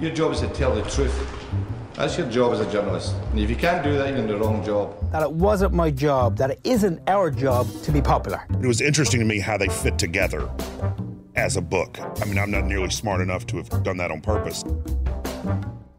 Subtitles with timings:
[0.00, 1.14] Your job is to tell the truth.
[1.92, 3.14] That's your job as a journalist.
[3.32, 4.96] And if you can't do that, you're in the wrong job.
[5.12, 8.42] That it wasn't my job, that it isn't our job to be popular.
[8.62, 10.50] It was interesting to me how they fit together
[11.36, 11.98] as a book.
[12.00, 14.64] I mean, I'm not nearly smart enough to have done that on purpose.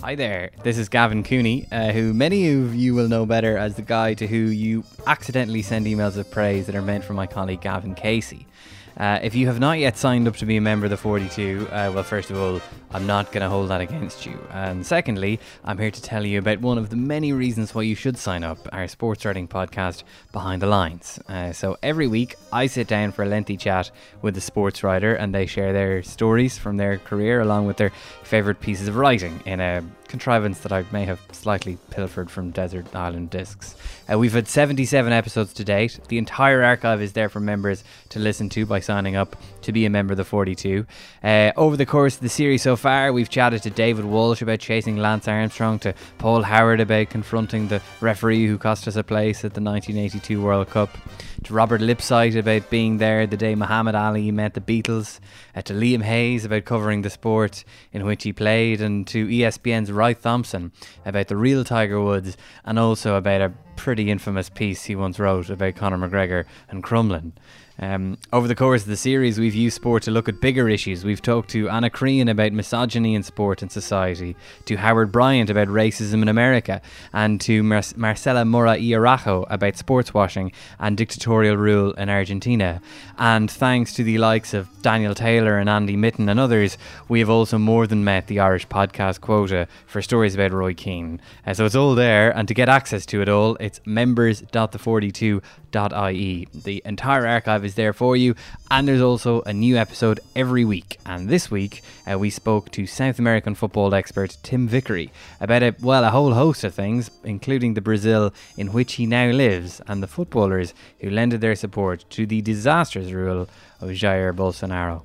[0.00, 3.76] Hi there, this is Gavin Cooney, uh, who many of you will know better as
[3.76, 7.28] the guy to who you accidentally send emails of praise that are meant for my
[7.28, 8.48] colleague Gavin Casey.
[8.96, 11.66] Uh, if you have not yet signed up to be a member of the 42,
[11.70, 12.60] uh, well, first of all,
[12.92, 14.38] I'm not going to hold that against you.
[14.50, 17.96] And secondly, I'm here to tell you about one of the many reasons why you
[17.96, 21.18] should sign up our sports writing podcast, Behind the Lines.
[21.28, 23.90] Uh, so every week, I sit down for a lengthy chat
[24.22, 27.90] with a sports writer and they share their stories from their career along with their
[28.22, 32.94] favourite pieces of writing in a contrivance that I may have slightly pilfered from Desert
[32.94, 33.74] Island Discs.
[34.08, 35.98] Uh, we've had 77 episodes to date.
[36.06, 39.84] The entire archive is there for members to listen to by signing up to be
[39.86, 40.86] a member of the 42.
[41.22, 44.60] Uh, over the course of the series so far, we've chatted to David Walsh about
[44.60, 49.38] chasing Lance Armstrong, to Paul Howard about confronting the referee who cost us a place
[49.38, 50.96] at the 1982 World Cup,
[51.44, 55.20] to Robert Lipsyte about being there the day Muhammad Ali met the Beatles,
[55.54, 59.90] uh, to Liam Hayes about covering the sport in which he played, and to ESPN's
[59.90, 60.72] Wright Thompson
[61.04, 65.50] about the real Tiger Woods, and also about a pretty infamous piece he once wrote
[65.50, 67.32] about Conor McGregor and Crumlin.
[67.78, 71.04] Um, over the course of the series, we've used sport to look at bigger issues.
[71.04, 74.36] We've talked to Anna Crean about misogyny in sport and society,
[74.66, 76.80] to Howard Bryant about racism in America,
[77.12, 82.80] and to Mar- Marcela Mora y Araujo about sports washing and dictatorial rule in Argentina.
[83.18, 86.78] And thanks to the likes of Daniel Taylor and Andy Mitten and others,
[87.08, 91.20] we have also more than met the Irish podcast quota for stories about Roy Keane.
[91.46, 96.48] Uh, so it's all there, and to get access to it all, it's members.the42.ie.
[96.54, 98.34] The entire archive is there for you,
[98.70, 100.98] and there's also a new episode every week.
[101.06, 105.10] And this week, uh, we spoke to South American football expert Tim Vickery
[105.40, 109.30] about a, well, a whole host of things, including the Brazil in which he now
[109.30, 113.48] lives and the footballers who lended their support to the disastrous rule
[113.80, 115.02] of Jair Bolsonaro.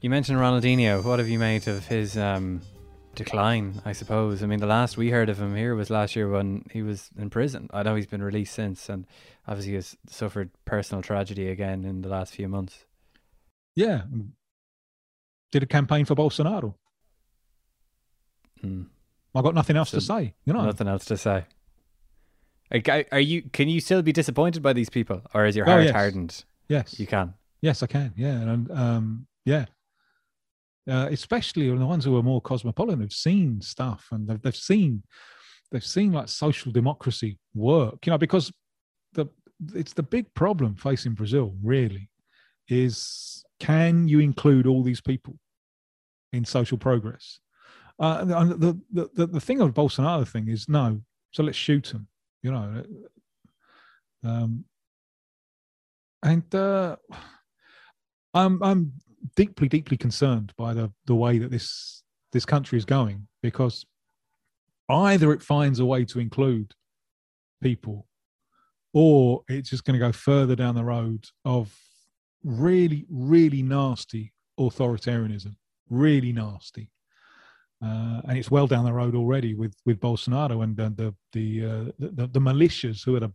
[0.00, 1.02] You mentioned Ronaldinho.
[1.02, 2.60] What have you made of his um,
[3.16, 3.80] decline?
[3.84, 4.42] I suppose.
[4.42, 7.10] I mean, the last we heard of him here was last year when he was
[7.16, 7.68] in prison.
[7.72, 9.06] I know he's been released since, and
[9.46, 12.84] obviously has suffered personal tragedy again in the last few months.
[13.76, 14.02] Yeah,
[15.52, 16.74] did a campaign for Bolsonaro.
[18.60, 18.82] Hmm.
[19.34, 20.34] I got nothing else So to say.
[20.44, 21.44] You know, Nothing else to say.
[22.72, 23.42] Are, are you?
[23.52, 25.92] Can you still be disappointed by these people, or is your Oh, heart yes.
[25.92, 26.44] hardened?
[26.68, 27.34] yes, You can.
[27.60, 28.12] yes, I can.
[28.16, 29.66] Yeah, and um, yeah,
[30.88, 35.02] uh, especially the ones who are more cosmopolitan who've seen stuff and they've, they've seen
[35.70, 38.06] they've seen like social democracy work.
[38.06, 38.52] You know, because
[39.12, 39.26] the
[39.74, 42.10] it's the big problem facing Brazil really
[42.68, 45.38] is can you include all these people
[46.32, 47.40] in social progress?
[47.98, 52.08] Uh, the, the the the thing of Bolsonaro thing is no, so let's shoot them.
[52.42, 52.84] You know,
[54.24, 54.64] um,
[56.22, 56.96] and uh,
[58.34, 58.92] I'm I'm
[59.36, 62.02] deeply deeply concerned by the the way that this
[62.32, 63.84] this country is going because
[64.88, 66.72] either it finds a way to include
[67.62, 68.06] people
[68.92, 71.74] or it's just going to go further down the road of
[72.42, 75.54] really really nasty authoritarianism
[75.88, 76.90] really nasty
[77.84, 81.64] uh, and it's well down the road already with with Bolsonaro and, and the the,
[81.64, 83.32] uh, the the militias who are the,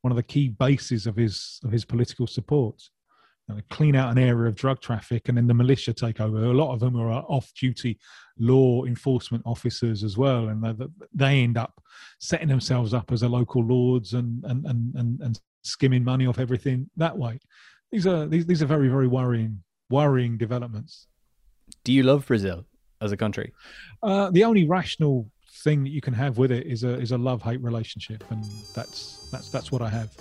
[0.00, 2.82] one of the key bases of his of his political support.
[3.48, 6.44] Know, clean out an area of drug traffic, and then the militia take over.
[6.44, 7.98] A lot of them are off-duty
[8.38, 11.82] law enforcement officers as well, and they, they end up
[12.18, 16.38] setting themselves up as a local lords and and and and, and skimming money off
[16.38, 17.40] everything that way.
[17.90, 21.08] These are these, these are very very worrying worrying developments.
[21.84, 22.64] Do you love Brazil
[23.00, 23.52] as a country?
[24.02, 25.30] Uh, the only rational
[25.64, 28.44] thing that you can have with it is a is a love hate relationship, and
[28.74, 30.16] that's that's that's what I have.